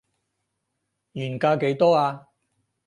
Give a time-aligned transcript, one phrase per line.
[1.11, 2.29] 原價幾多啊